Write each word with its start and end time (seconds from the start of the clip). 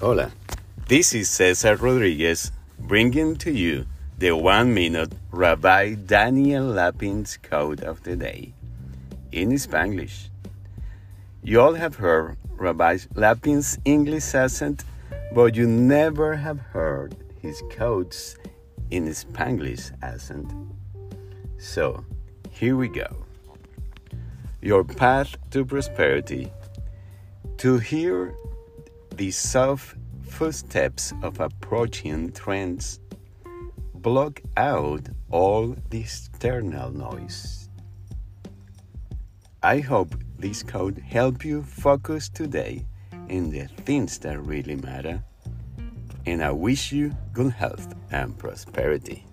Hola, 0.00 0.32
this 0.88 1.14
is 1.14 1.30
Cesar 1.30 1.76
Rodriguez 1.76 2.50
bringing 2.80 3.36
to 3.36 3.52
you 3.52 3.86
the 4.18 4.32
one 4.32 4.74
minute 4.74 5.12
Rabbi 5.30 5.94
Daniel 5.94 6.64
Lapin's 6.64 7.36
quote 7.36 7.80
of 7.80 8.02
the 8.02 8.16
day 8.16 8.54
in 9.30 9.50
Spanglish. 9.50 10.30
You 11.44 11.60
all 11.60 11.74
have 11.74 11.94
heard 11.94 12.36
Rabbi 12.56 12.98
Lapin's 13.14 13.78
English 13.84 14.34
accent, 14.34 14.84
but 15.32 15.54
you 15.54 15.68
never 15.68 16.34
have 16.34 16.58
heard 16.58 17.14
his 17.40 17.62
quotes 17.76 18.36
in 18.90 19.06
Spanglish 19.06 19.92
accent. 20.02 20.52
So, 21.58 22.04
here 22.50 22.76
we 22.76 22.88
go. 22.88 23.24
Your 24.60 24.82
path 24.82 25.36
to 25.52 25.64
prosperity. 25.64 26.50
To 27.58 27.78
hear 27.78 28.34
the 29.16 29.30
soft 29.30 29.96
footsteps 30.22 31.12
of 31.22 31.38
approaching 31.38 32.32
trends 32.32 32.98
block 33.94 34.40
out 34.56 35.02
all 35.30 35.76
the 35.90 36.00
external 36.00 36.90
noise. 36.90 37.68
I 39.62 39.78
hope 39.78 40.14
this 40.38 40.62
code 40.62 40.98
help 40.98 41.44
you 41.44 41.62
focus 41.62 42.28
today 42.28 42.84
in 43.28 43.50
the 43.50 43.66
things 43.84 44.18
that 44.18 44.40
really 44.42 44.76
matter. 44.76 45.22
And 46.26 46.42
I 46.42 46.50
wish 46.50 46.92
you 46.92 47.12
good 47.32 47.52
health 47.52 47.94
and 48.10 48.36
prosperity. 48.36 49.24